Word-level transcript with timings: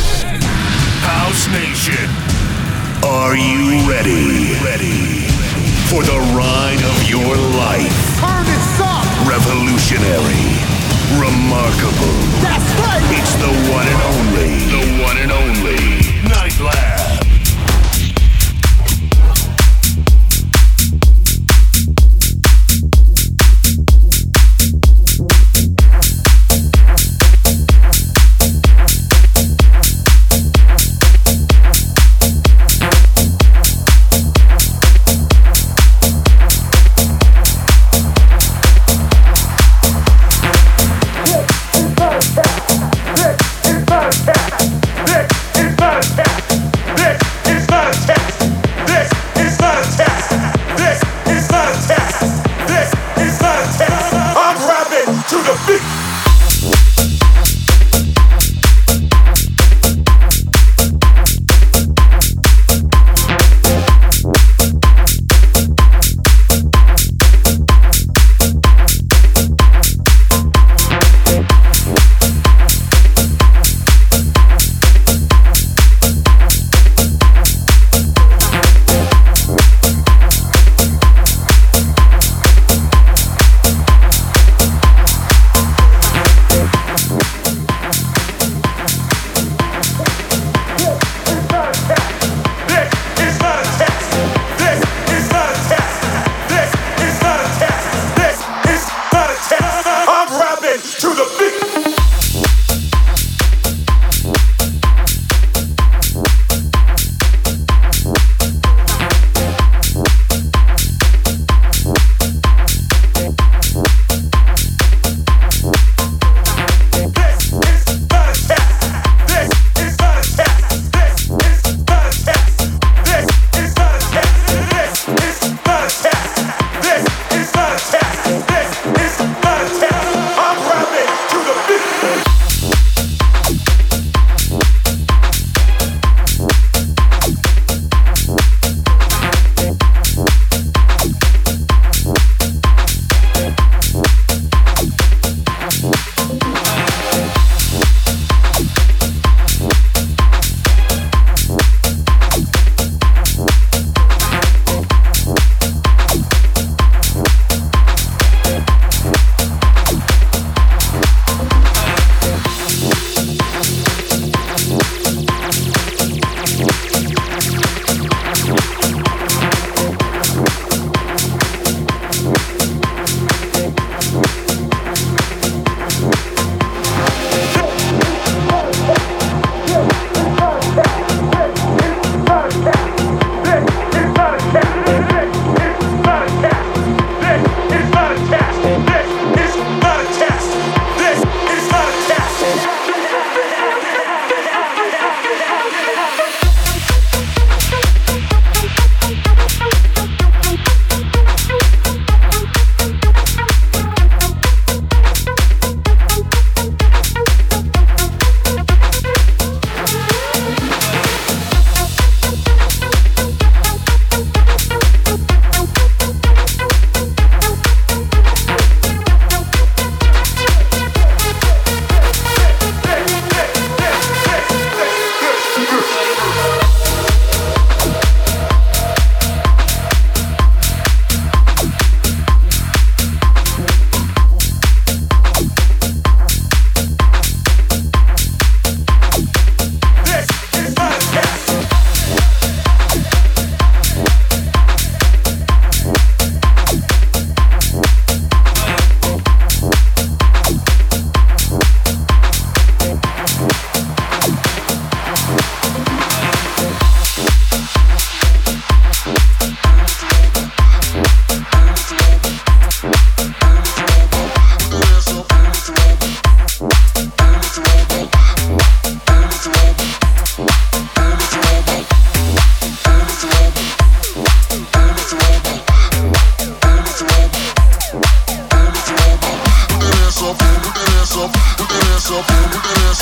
House 0.00 1.46
Nation, 1.52 2.08
are 3.04 3.36
you 3.36 3.88
ready? 3.88 4.54
Ready 4.64 5.28
for 5.90 6.02
the 6.02 6.18
ride 6.36 6.80
of 6.80 6.96
your 7.08 7.36
life? 7.58 7.98
Turn 8.20 8.44
this 8.46 8.80
up! 8.80 9.04
Revolutionary, 9.28 10.46
remarkable. 11.18 12.16
That's 12.40 12.70
right. 12.80 13.04
It's 13.18 13.34
the 13.36 13.52
one 13.72 13.86
and 13.88 14.02
only, 14.14 14.52
the 14.70 14.84
one 15.02 15.16
and 15.18 15.32
only 15.32 16.28
Night 16.28 16.58
Lab. 16.60 16.99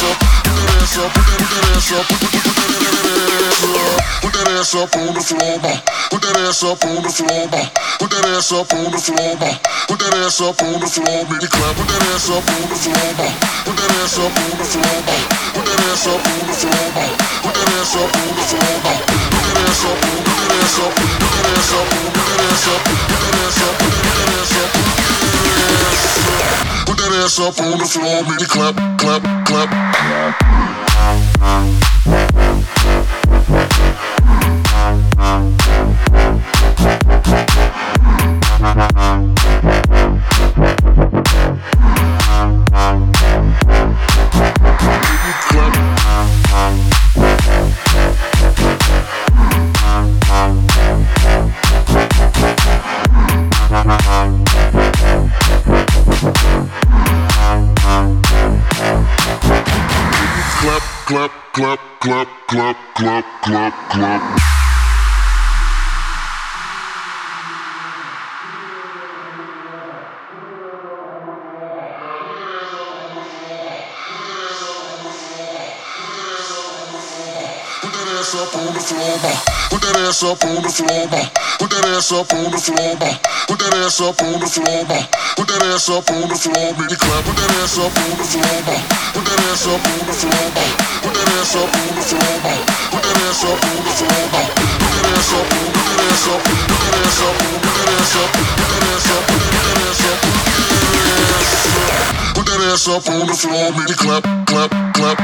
Yeah. 0.01 0.29
Up 27.41 27.61
on 27.61 27.79
the 27.79 27.85
floor, 27.85 28.23
make 28.25 28.41
it 28.41 28.49
clap, 28.49 28.75
clap, 28.99 29.23
clap. 29.47 29.89
Ass 80.09 80.23
up 80.23 80.43
on 80.45 80.61
the 80.63 80.71
floor, 80.71 80.99
put 81.59 81.71
that 81.71 81.85
ass 81.85 82.11
up 82.13 82.33
on 82.33 82.51
the 82.51 82.59
floor, 82.59 82.97
put 83.47 83.59
that 83.59 83.75
ass 83.75 84.01
up 84.01 84.23
on 84.23 84.41
the 84.41 84.47
floor, 84.47 84.87
put 85.37 85.49
that 85.49 85.63
ass 85.63 85.89
up 85.91 86.11
on 86.11 86.29
the 86.29 86.35
floor, 86.35 86.73
make 86.79 86.93
it 86.93 86.99
clap, 86.99 87.25
put 87.25 87.37
that 87.37 87.51
ass 87.61 87.79
up 87.79 87.93
on 87.93 88.17
the 88.17 88.25
floor, 88.25 88.63
put 89.13 89.25
that 89.25 89.41
ass 89.51 89.67
up 89.67 89.85
on 89.85 90.07
the 90.07 90.13
floor, 90.13 90.88
put 91.03 91.15
that 91.15 91.29
ass 91.39 91.55
up 91.55 91.71
on 91.71 91.95
the 91.95 92.03
floor, 92.03 92.23
put 92.91 93.03
that 93.03 93.19
ass 93.29 93.45
up 93.45 93.55
on 93.55 93.77
the 93.79 93.93
floor, 93.99 94.31
put 94.33 94.91
that 94.95 95.07
ass 95.15 95.33
up, 95.33 95.47
put 95.49 95.87
that 95.87 96.01
ass 96.09 96.27
up, 96.29 96.41
put 96.43 96.79
that 96.79 96.99
ass 96.99 97.19
up, 97.19 97.35
put 97.39 97.75
that 97.75 97.93
ass 97.95 98.15
up, 98.19 98.29
put 98.29 98.63
that 98.63 98.83
ass 98.99 99.07
up, 99.19 99.29
put 99.29 99.55
that 99.59 99.77
ass 99.79 100.03
up, 102.29 102.35
put 102.35 102.47
that 102.47 102.63
ass 102.69 102.89
up 102.89 103.07
make 103.77 103.91
it 103.91 103.97
clap, 103.97 104.25
clap, 104.47 104.71
clap. 104.95 105.19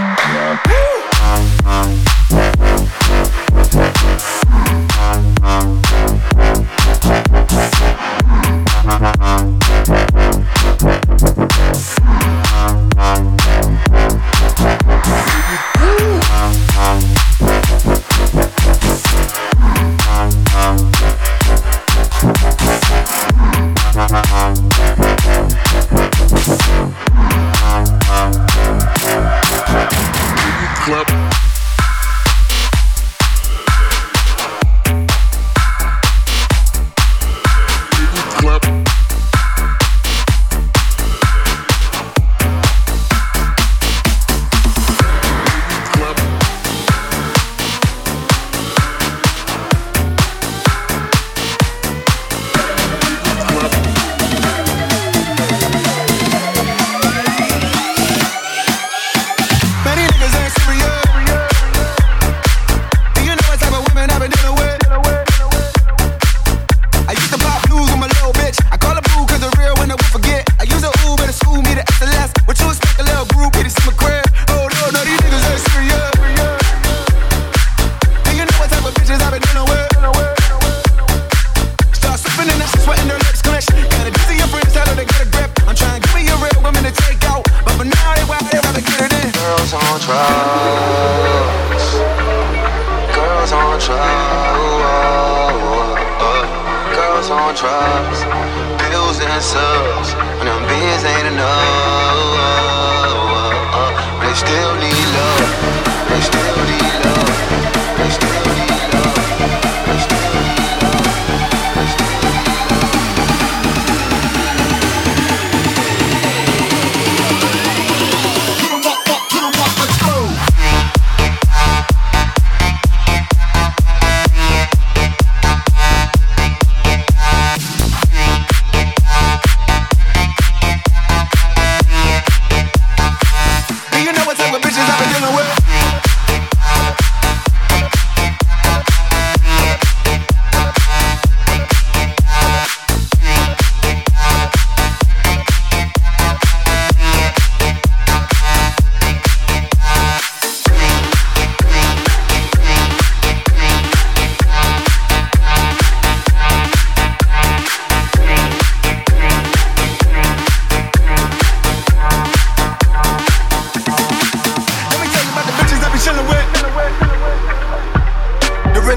Uh-huh. 23.96 24.63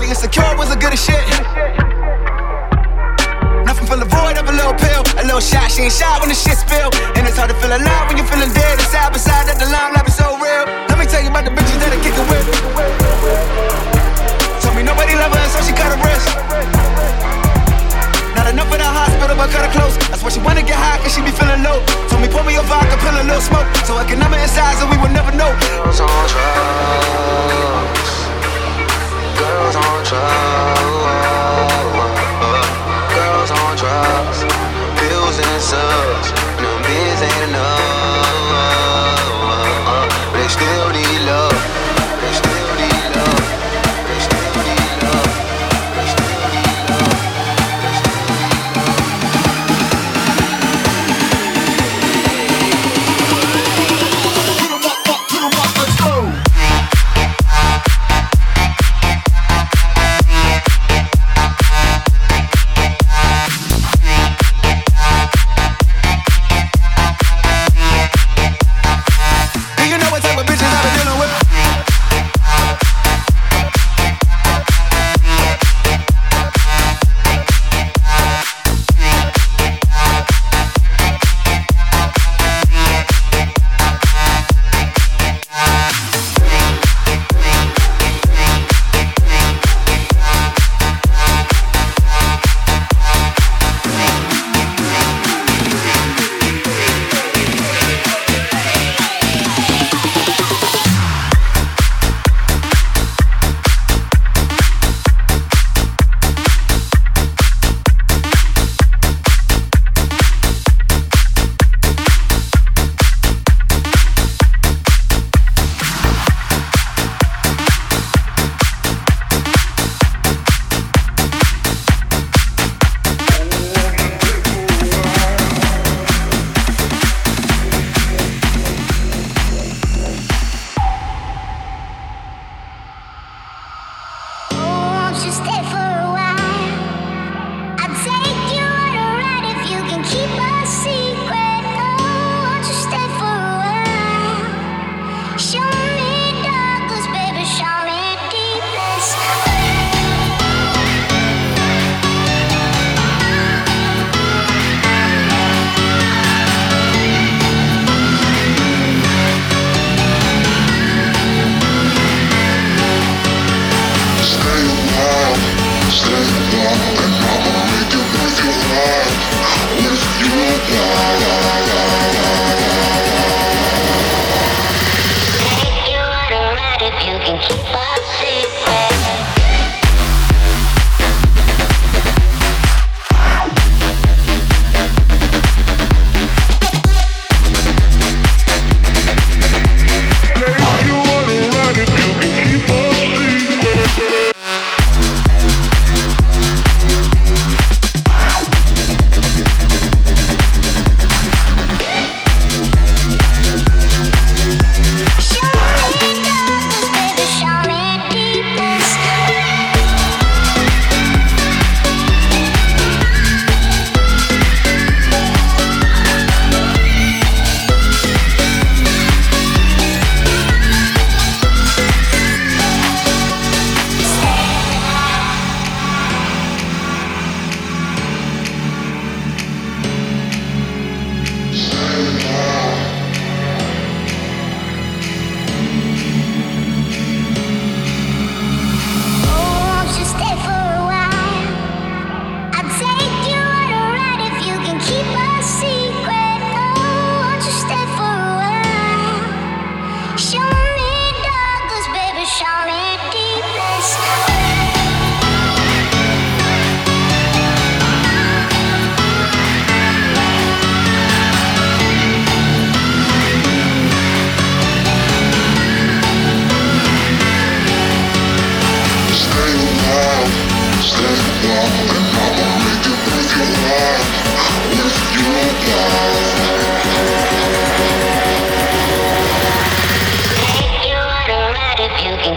body 0.08 0.16
insecure 0.16 0.56
was 0.58 0.72
a 0.72 0.78
good 0.80 0.94
as 0.94 1.04
shit. 1.04 1.20
Nothing 3.66 3.88
from 3.88 4.00
the 4.00 4.08
void 4.08 4.38
of 4.38 4.48
a 4.48 4.54
little 4.56 4.74
pill. 4.74 5.04
A 5.20 5.24
little 5.24 5.44
shot, 5.44 5.72
she 5.72 5.84
ain't 5.84 5.94
shy 5.94 6.08
when 6.20 6.30
the 6.30 6.36
shit 6.36 6.58
spill. 6.58 6.90
And 7.16 7.28
it's 7.28 7.36
hard 7.38 7.50
to 7.52 7.58
feel 7.60 7.72
alive 7.72 8.08
when 8.08 8.18
you're 8.18 8.28
feeling 8.28 8.52
dead. 8.54 8.80
And 8.80 8.88
side 8.88 9.12
by 9.12 9.20
side 9.20 9.48
that 9.48 9.60
the 9.60 9.68
limelight 9.68 10.08
is 10.08 10.16
so 10.16 10.40
real. 10.40 10.64
Let 10.88 10.98
me 10.98 11.06
tell 11.06 11.22
you 11.22 11.30
about 11.30 11.44
the 11.44 11.52
bitches 11.52 11.80
that 11.84 11.92
I 11.92 12.00
kick 12.00 12.16
it 12.16 12.28
with. 12.32 12.48
Told 14.64 14.76
me 14.76 14.84
nobody 14.84 15.14
love 15.20 15.36
her, 15.36 15.48
so 15.52 15.60
she 15.68 15.76
cut 15.76 15.92
her 15.92 16.00
wrist. 16.00 16.28
Not 18.40 18.48
enough 18.48 18.72
in 18.72 18.80
the 18.80 18.88
hospital, 18.88 19.36
but 19.36 19.52
cut 19.52 19.68
her 19.68 19.74
close. 19.76 20.00
That's 20.08 20.24
why 20.24 20.32
she 20.32 20.40
wanna 20.40 20.64
get 20.64 20.80
high, 20.80 21.04
cause 21.04 21.12
she 21.12 21.22
be 21.22 21.36
feeling 21.36 21.64
low. 21.68 21.84
Told 22.08 22.24
me 22.24 22.32
pour 22.32 22.48
me 22.48 22.56
a 22.56 22.64
vodka, 22.64 22.96
pill 23.04 23.12
a 23.12 23.24
little 23.28 23.44
smoke. 23.44 23.68
So 23.84 24.00
I 24.00 24.08
can 24.08 24.20
number 24.24 24.40
inside, 24.40 24.80
so 24.80 24.88
we 24.88 24.96
will 24.96 25.12
never 25.12 25.36
know. 25.36 25.52
I 25.52 25.84
was 25.84 26.00
on 26.00 26.08
drugs 26.32 28.17
drugs, 35.78 36.32
no 36.62 36.80
means 36.80 37.22
ain't 37.22 37.50
enough. 37.50 38.07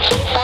Bye. 0.00 0.39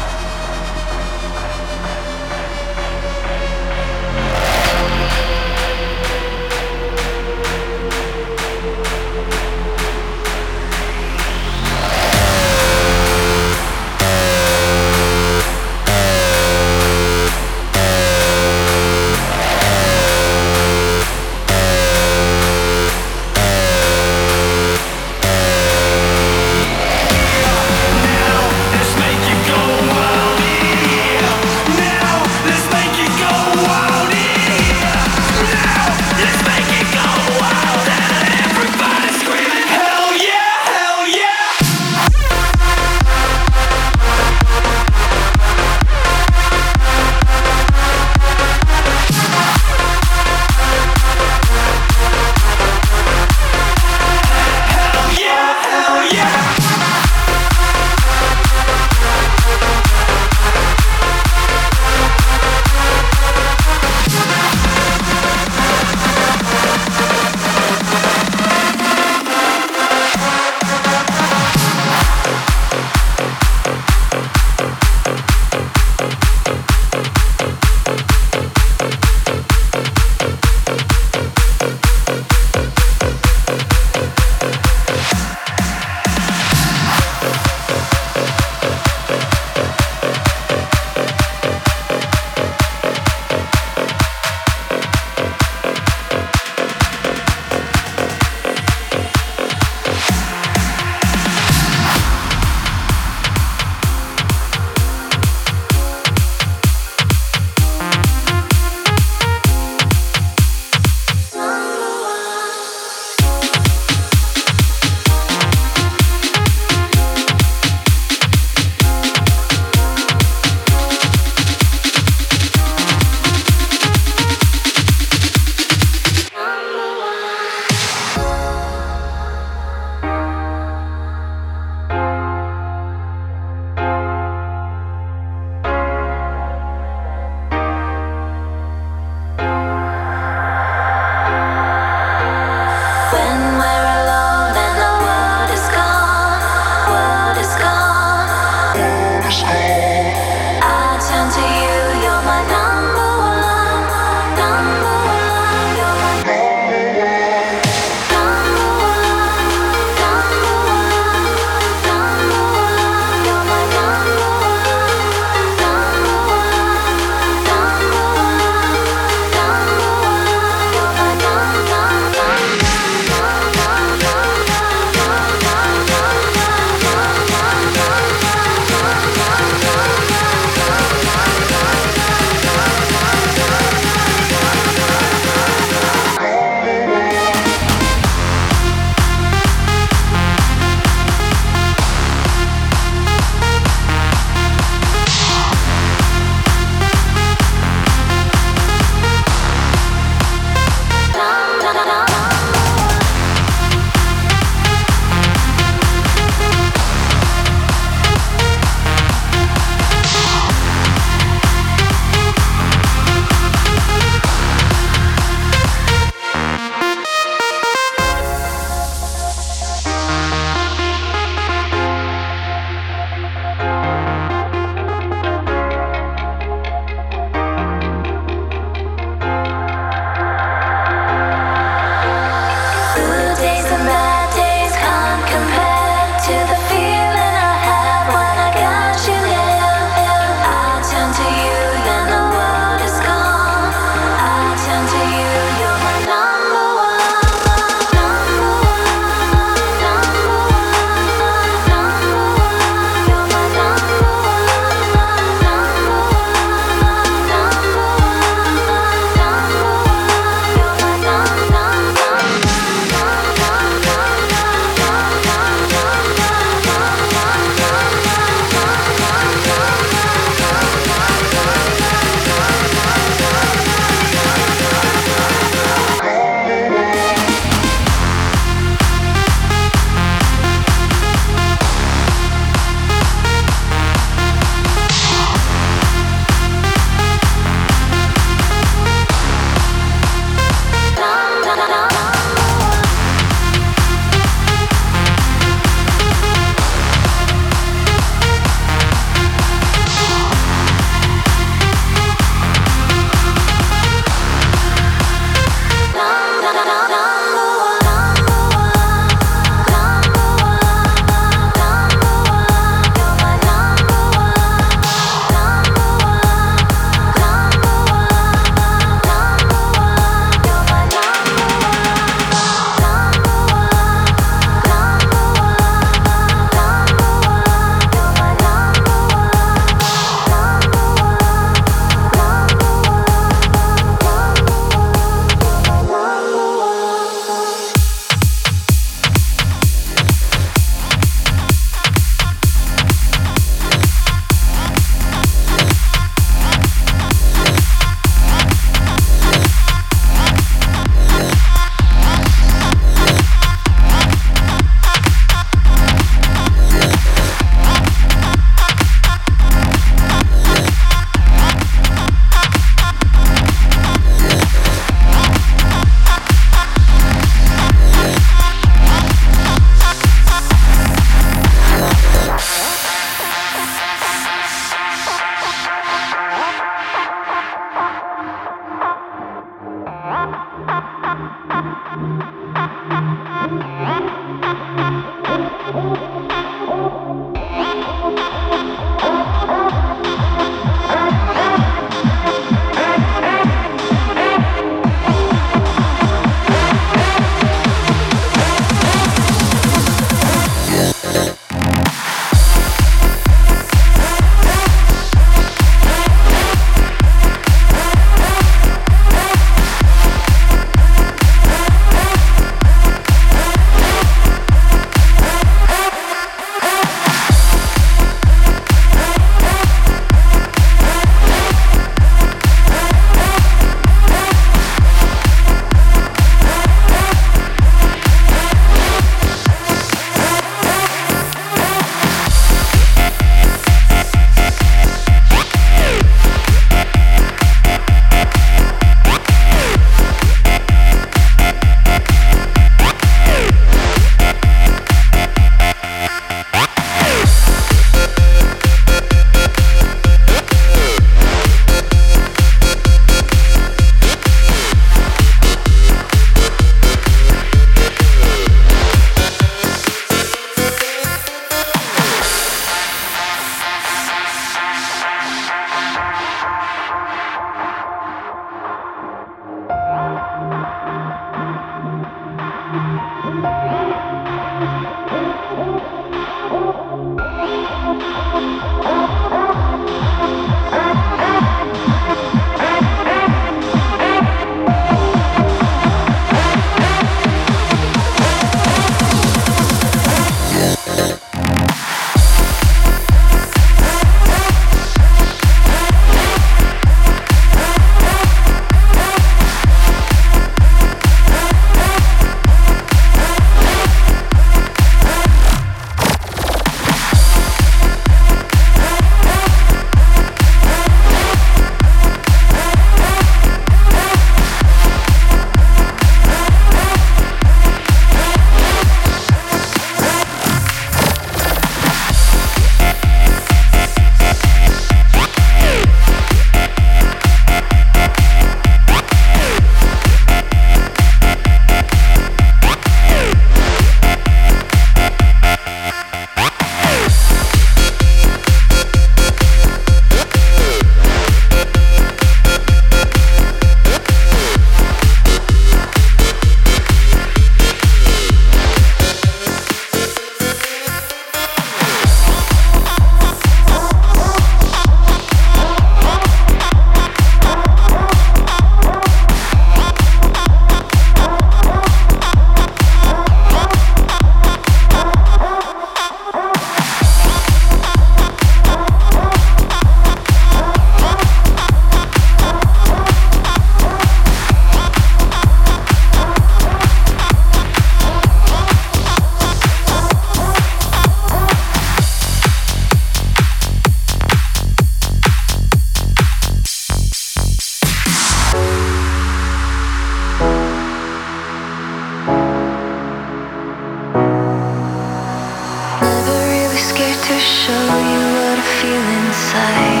Baby 599.53 600.00